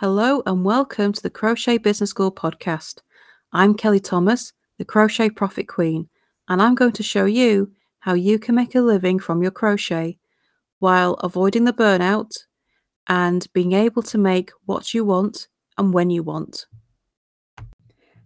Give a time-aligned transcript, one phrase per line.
[0.00, 3.02] Hello and welcome to the Crochet Business School podcast.
[3.52, 6.08] I'm Kelly Thomas, the Crochet Profit Queen,
[6.48, 10.18] and I'm going to show you how you can make a living from your crochet
[10.78, 12.30] while avoiding the burnout
[13.08, 16.64] and being able to make what you want and when you want.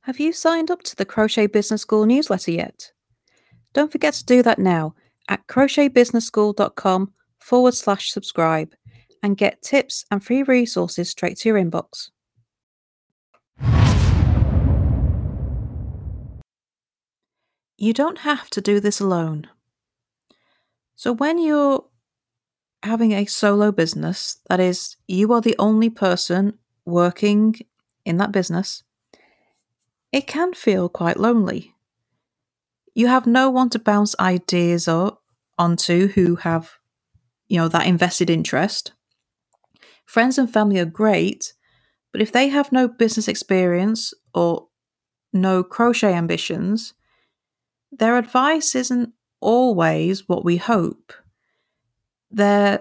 [0.00, 2.90] Have you signed up to the Crochet Business School newsletter yet?
[3.74, 4.96] Don't forget to do that now
[5.28, 8.74] at crochetbusinessschool.com forward slash subscribe
[9.22, 12.10] and get tips and free resources straight to your inbox.
[17.76, 19.48] You don't have to do this alone.
[20.96, 21.84] So, when you're
[22.82, 27.56] having a solo business, that is, you are the only person working
[28.04, 28.82] in that business,
[30.12, 31.74] it can feel quite lonely.
[32.94, 34.88] You have no one to bounce ideas
[35.58, 36.72] onto who have,
[37.48, 38.92] you know, that invested interest.
[40.10, 41.52] Friends and family are great,
[42.10, 44.66] but if they have no business experience or
[45.32, 46.94] no crochet ambitions,
[47.92, 51.12] their advice isn't always what we hope.
[52.28, 52.80] Their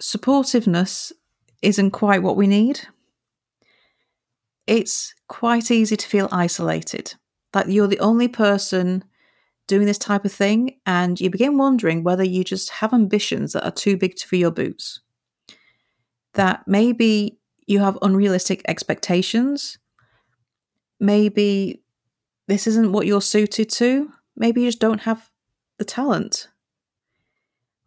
[0.00, 1.10] supportiveness
[1.62, 2.78] isn't quite what we need.
[4.68, 7.14] It's quite easy to feel isolated,
[7.54, 9.02] that you're the only person
[9.66, 13.64] doing this type of thing, and you begin wondering whether you just have ambitions that
[13.64, 15.00] are too big for your boots
[16.36, 19.78] that maybe you have unrealistic expectations.
[21.00, 21.82] Maybe
[22.46, 24.12] this isn't what you're suited to.
[24.36, 25.30] Maybe you just don't have
[25.78, 26.48] the talent.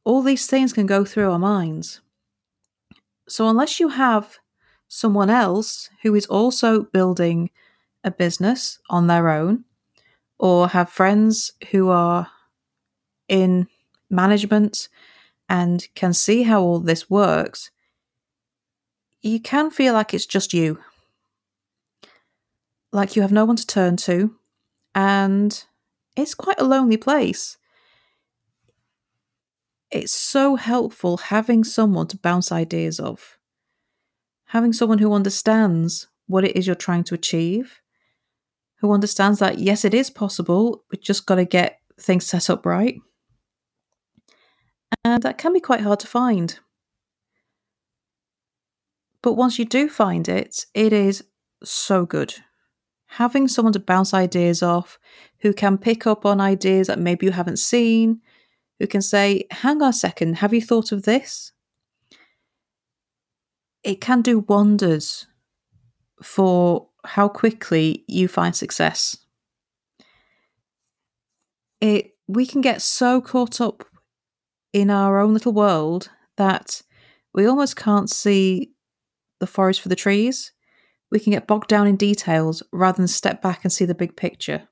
[0.03, 2.01] All these things can go through our minds.
[3.27, 4.39] So, unless you have
[4.87, 7.51] someone else who is also building
[8.03, 9.65] a business on their own,
[10.39, 12.27] or have friends who are
[13.27, 13.67] in
[14.09, 14.89] management
[15.47, 17.69] and can see how all this works,
[19.21, 20.79] you can feel like it's just you.
[22.91, 24.35] Like you have no one to turn to,
[24.95, 25.63] and
[26.15, 27.57] it's quite a lonely place.
[29.91, 33.37] It's so helpful having someone to bounce ideas off,
[34.45, 37.81] having someone who understands what it is you're trying to achieve,
[38.77, 42.65] who understands that, yes, it is possible, we just got to get things set up
[42.65, 42.99] right.
[45.03, 46.59] And that can be quite hard to find.
[49.21, 51.23] But once you do find it, it is
[51.63, 52.35] so good.
[53.13, 54.99] Having someone to bounce ideas off,
[55.39, 58.21] who can pick up on ideas that maybe you haven't seen,
[58.79, 61.51] who can say, hang on a second, have you thought of this?
[63.83, 65.27] It can do wonders
[66.21, 69.17] for how quickly you find success.
[71.81, 73.85] It we can get so caught up
[74.73, 76.81] in our own little world that
[77.33, 78.73] we almost can't see
[79.39, 80.51] the forest for the trees,
[81.11, 84.15] we can get bogged down in details rather than step back and see the big
[84.15, 84.67] picture.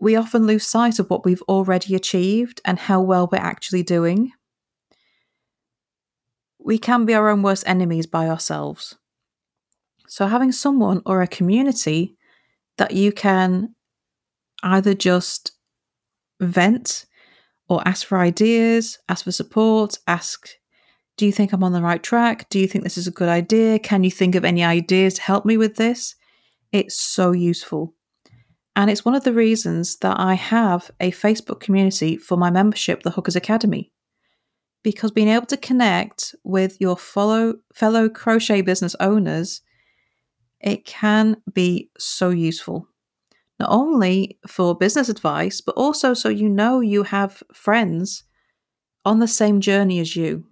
[0.00, 4.32] We often lose sight of what we've already achieved and how well we're actually doing.
[6.58, 8.96] We can be our own worst enemies by ourselves.
[10.06, 12.16] So, having someone or a community
[12.76, 13.74] that you can
[14.62, 15.52] either just
[16.40, 17.06] vent
[17.68, 20.48] or ask for ideas, ask for support, ask
[21.16, 22.48] do you think I'm on the right track?
[22.48, 23.78] Do you think this is a good idea?
[23.78, 26.16] Can you think of any ideas to help me with this?
[26.72, 27.94] It's so useful.
[28.76, 33.02] And it's one of the reasons that I have a Facebook community for my membership,
[33.02, 33.92] the Hookers Academy.
[34.82, 39.62] Because being able to connect with your follow, fellow crochet business owners,
[40.60, 42.88] it can be so useful.
[43.60, 48.24] Not only for business advice, but also so you know you have friends
[49.04, 50.44] on the same journey as you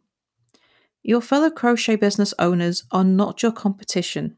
[1.02, 4.36] your fellow crochet business owners are not your competition.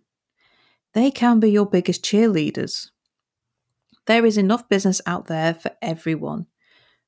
[0.94, 2.90] They can be your biggest cheerleaders.
[4.06, 6.46] There is enough business out there for everyone.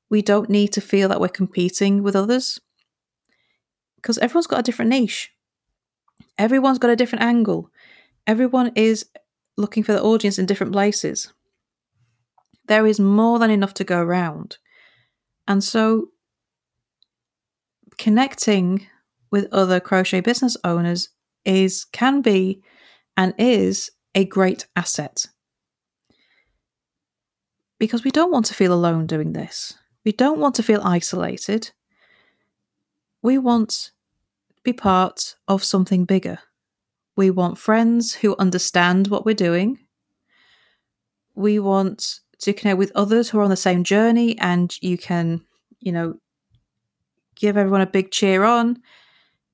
[0.09, 2.59] We don't need to feel that we're competing with others
[3.95, 5.31] because everyone's got a different niche.
[6.37, 7.71] Everyone's got a different angle.
[8.25, 9.05] Everyone is
[9.57, 11.33] looking for the audience in different places.
[12.67, 14.57] There is more than enough to go around.
[15.47, 16.09] And so,
[17.97, 18.87] connecting
[19.31, 21.09] with other crochet business owners
[21.45, 22.61] is can be
[23.15, 25.27] and is a great asset.
[27.79, 29.75] Because we don't want to feel alone doing this.
[30.03, 31.71] We don't want to feel isolated.
[33.21, 33.91] We want
[34.55, 36.39] to be part of something bigger.
[37.15, 39.79] We want friends who understand what we're doing.
[41.35, 45.41] We want to connect with others who are on the same journey and you can,
[45.79, 46.15] you know,
[47.35, 48.81] give everyone a big cheer on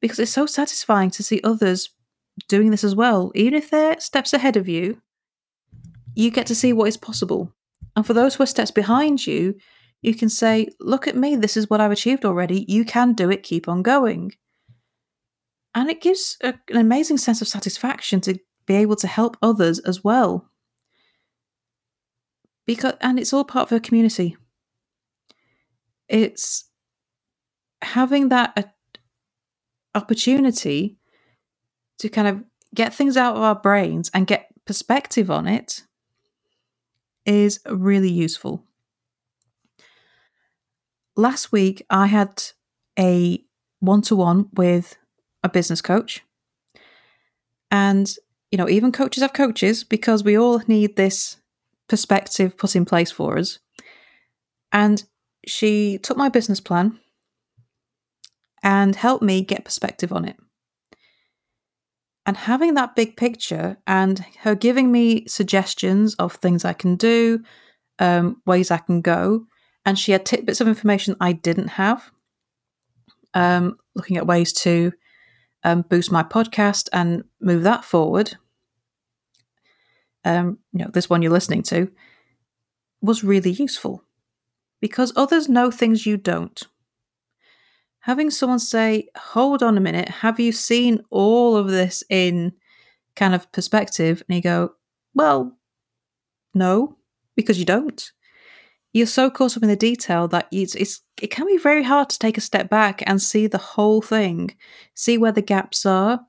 [0.03, 1.89] because it's so satisfying to see others
[2.49, 3.31] doing this as well.
[3.35, 5.01] Even if they're steps ahead of you,
[6.13, 7.53] you get to see what is possible.
[7.95, 9.55] And for those who are steps behind you,
[10.01, 12.65] you can say, Look at me, this is what I've achieved already.
[12.67, 14.33] You can do it, keep on going.
[15.73, 19.79] And it gives a, an amazing sense of satisfaction to be able to help others
[19.79, 20.49] as well.
[22.67, 24.35] Because and it's all part of a community.
[26.09, 26.65] It's
[27.81, 28.73] having that
[29.95, 30.97] opportunity
[31.99, 32.43] to kind of
[32.73, 35.83] get things out of our brains and get perspective on it
[37.25, 38.63] is really useful.
[41.15, 42.43] Last week, I had
[42.97, 43.43] a
[43.79, 44.97] one to one with
[45.43, 46.23] a business coach.
[47.69, 48.13] And,
[48.51, 51.37] you know, even coaches have coaches because we all need this
[51.87, 53.59] perspective put in place for us.
[54.71, 55.03] And
[55.45, 56.99] she took my business plan
[58.63, 60.37] and helped me get perspective on it.
[62.25, 67.43] And having that big picture and her giving me suggestions of things I can do,
[67.99, 69.45] um, ways I can go,
[69.85, 72.11] and she had tidbits of information I didn't have,
[73.33, 74.93] um, looking at ways to
[75.65, 78.37] um, boost my podcast and move that forward.
[80.23, 81.91] Um, you know, this one you're listening to
[83.01, 84.05] was really useful
[84.79, 86.63] because others know things you don't.
[88.03, 92.53] Having someone say, hold on a minute, have you seen all of this in
[93.15, 94.23] kind of perspective?
[94.27, 94.73] And you go,
[95.13, 95.57] well,
[96.53, 96.97] no,
[97.35, 98.11] because you don't
[98.93, 102.09] you're so caught up in the detail that it's, it's it can be very hard
[102.09, 104.55] to take a step back and see the whole thing,
[104.93, 106.21] see where the gaps are,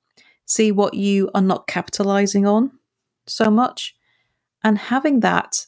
[0.47, 2.71] see what you are not capitalizing on
[3.27, 3.95] so much,
[4.63, 5.67] and having that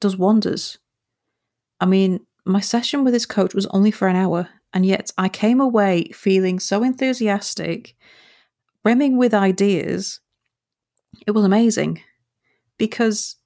[0.00, 0.78] does wonders.
[1.80, 5.28] I mean, my session with this coach was only for an hour, and yet I
[5.28, 7.96] came away feeling so enthusiastic,
[8.82, 10.20] brimming with ideas.
[11.26, 12.02] It was amazing
[12.76, 13.36] because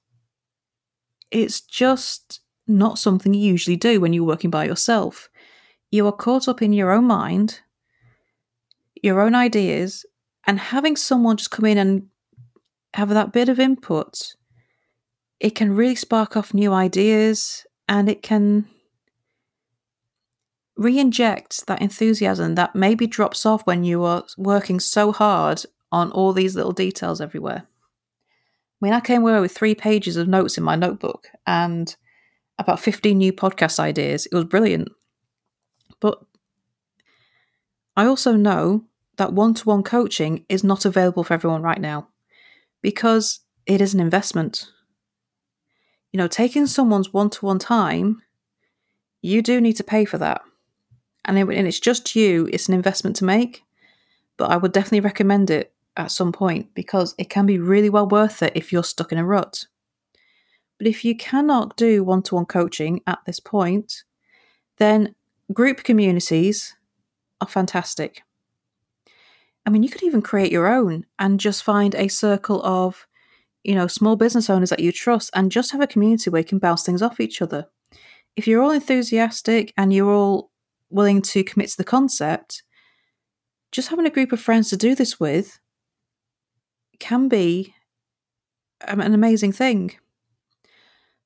[1.31, 5.29] it's just not something you usually do when you're working by yourself.
[5.91, 7.61] You are caught up in your own mind,
[9.01, 10.05] your own ideas,
[10.45, 12.07] and having someone just come in and
[12.93, 14.35] have that bit of input,
[15.39, 18.67] it can really spark off new ideas and it can
[20.75, 26.11] re inject that enthusiasm that maybe drops off when you are working so hard on
[26.11, 27.67] all these little details everywhere.
[27.67, 31.95] I mean, I came away with three pages of notes in my notebook and
[32.57, 34.25] about 15 new podcast ideas.
[34.25, 34.89] It was brilliant.
[35.99, 36.19] But
[37.95, 38.83] I also know
[39.17, 42.09] that one to one coaching is not available for everyone right now
[42.81, 44.67] because it is an investment.
[46.11, 48.21] You know, taking someone's one to one time,
[49.21, 50.41] you do need to pay for that.
[51.25, 53.63] And, it, and it's just you, it's an investment to make.
[54.37, 58.07] But I would definitely recommend it at some point because it can be really well
[58.07, 59.67] worth it if you're stuck in a rut.
[60.77, 64.03] But if you cannot do one to one coaching at this point,
[64.77, 65.15] then
[65.53, 66.75] group communities
[67.39, 68.23] are fantastic.
[69.65, 73.07] I mean, you could even create your own and just find a circle of,
[73.63, 76.45] you know, small business owners that you trust and just have a community where you
[76.45, 77.67] can bounce things off each other.
[78.35, 80.51] If you're all enthusiastic and you're all
[80.93, 82.63] willing to commit to the concept,
[83.71, 85.59] just having a group of friends to do this with
[86.99, 87.73] can be
[88.87, 89.91] an amazing thing.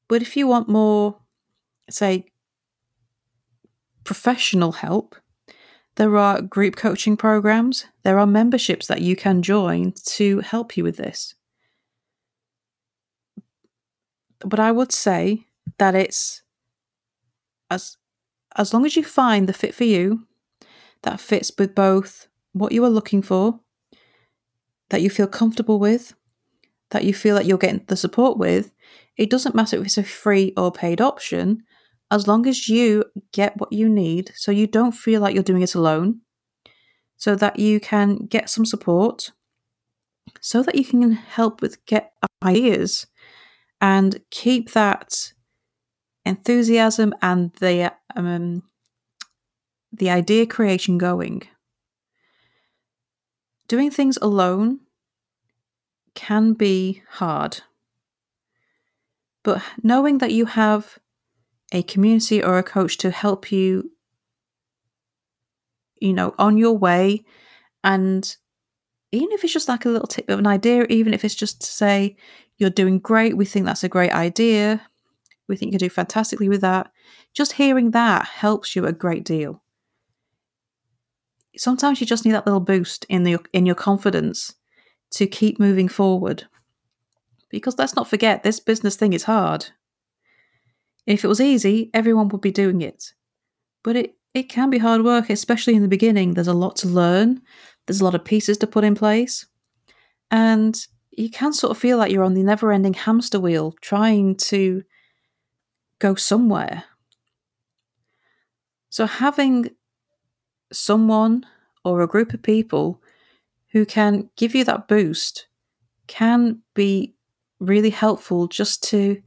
[0.07, 1.17] But if you want more,
[1.89, 2.25] say,
[4.03, 5.15] professional help,
[5.95, 10.83] there are group coaching programs, there are memberships that you can join to help you
[10.83, 11.35] with this.
[14.39, 15.47] But I would say
[15.79, 16.43] that it's
[17.69, 17.96] as
[18.57, 20.25] as long as you find the fit for you
[21.03, 23.59] that fits with both what you are looking for,
[24.89, 26.15] that you feel comfortable with,
[26.89, 28.71] that you feel that you're getting the support with,
[29.15, 31.63] it doesn't matter if it's a free or paid option,
[32.09, 35.61] as long as you get what you need so you don't feel like you're doing
[35.61, 36.21] it alone,
[37.17, 39.31] so that you can get some support,
[40.39, 43.07] so that you can help with get ideas
[43.81, 45.33] and keep that
[46.27, 48.63] enthusiasm and the um,
[49.91, 51.43] the idea creation going.
[53.67, 54.79] Doing things alone
[56.13, 57.61] can be hard.
[59.43, 60.97] But knowing that you have
[61.71, 63.91] a community or a coach to help you,
[65.99, 67.23] you know, on your way,
[67.83, 68.35] and
[69.11, 71.61] even if it's just like a little tip of an idea, even if it's just
[71.61, 72.17] to say,
[72.57, 74.81] you're doing great, we think that's a great idea,
[75.47, 76.91] we think you can do fantastically with that,
[77.33, 79.63] just hearing that helps you a great deal.
[81.55, 84.55] Sometimes you just need that little boost in the in your confidence
[85.11, 86.47] to keep moving forward.
[87.49, 89.67] Because let's not forget, this business thing is hard.
[91.05, 93.13] If it was easy, everyone would be doing it.
[93.83, 96.33] But it, it can be hard work, especially in the beginning.
[96.33, 97.41] There's a lot to learn,
[97.85, 99.45] there's a lot of pieces to put in place.
[100.29, 100.77] And
[101.11, 104.83] you can sort of feel like you're on the never ending hamster wheel trying to
[105.99, 106.83] go somewhere.
[108.89, 109.69] So, having
[110.71, 111.45] someone
[111.83, 113.01] or a group of people
[113.71, 115.47] who can give you that boost
[116.07, 117.13] can be
[117.59, 119.21] really helpful just to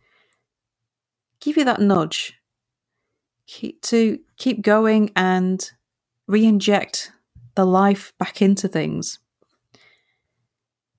[1.41, 2.35] give you that nudge
[3.47, 5.71] keep, to keep going and
[6.27, 7.13] re-inject
[7.55, 9.19] the life back into things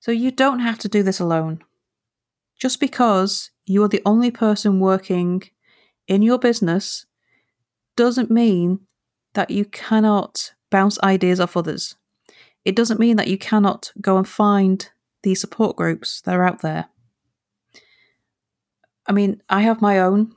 [0.00, 1.62] so you don't have to do this alone
[2.58, 5.42] just because you are the only person working
[6.12, 7.06] in your business
[7.96, 8.80] doesn't mean
[9.32, 11.96] that you cannot bounce ideas off others.
[12.66, 14.90] It doesn't mean that you cannot go and find
[15.22, 16.86] these support groups that are out there.
[19.06, 20.36] I mean, I have my own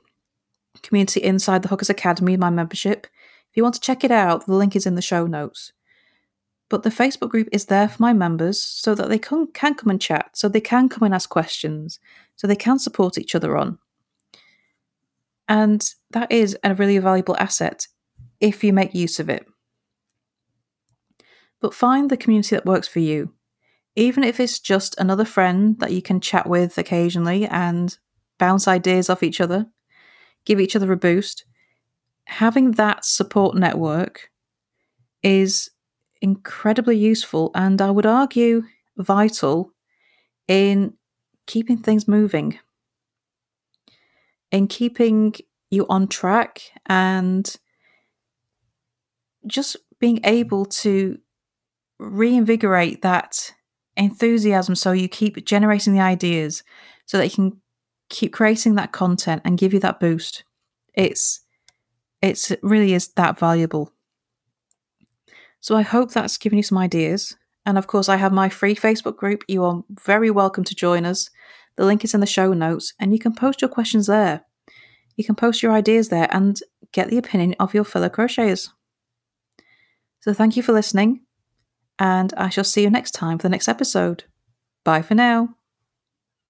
[0.82, 3.06] community inside the Hookers Academy, my membership.
[3.50, 5.72] If you want to check it out, the link is in the show notes.
[6.70, 9.90] But the Facebook group is there for my members so that they can, can come
[9.90, 12.00] and chat, so they can come and ask questions,
[12.34, 13.78] so they can support each other on.
[15.48, 17.86] And that is a really valuable asset
[18.40, 19.46] if you make use of it.
[21.60, 23.32] But find the community that works for you.
[23.94, 27.96] Even if it's just another friend that you can chat with occasionally and
[28.38, 29.66] bounce ideas off each other,
[30.44, 31.44] give each other a boost,
[32.26, 34.30] having that support network
[35.22, 35.70] is
[36.20, 38.64] incredibly useful and I would argue
[38.96, 39.72] vital
[40.48, 40.94] in
[41.46, 42.58] keeping things moving,
[44.50, 45.34] in keeping
[45.70, 47.56] you on track and
[49.46, 51.18] just being able to
[51.98, 53.52] reinvigorate that
[53.96, 56.62] enthusiasm so you keep generating the ideas
[57.06, 57.60] so that you can
[58.08, 60.44] keep creating that content and give you that boost.
[60.94, 61.40] It's
[62.22, 63.92] it's it really is that valuable.
[65.60, 67.36] So i hope that's given you some ideas.
[67.64, 69.42] And of course i have my free facebook group.
[69.48, 71.30] You are very welcome to join us
[71.76, 74.44] the link is in the show notes and you can post your questions there
[75.16, 76.60] you can post your ideas there and
[76.92, 78.70] get the opinion of your fellow crocheters
[80.26, 81.20] so thank you for listening,
[82.00, 84.24] and I shall see you next time for the next episode.
[84.84, 85.54] Bye for now.